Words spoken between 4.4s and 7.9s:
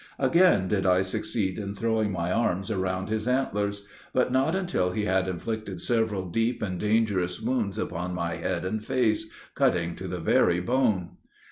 until he had inflicted several deep and dangerous wounds